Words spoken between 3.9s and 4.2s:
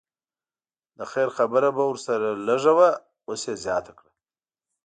کړه.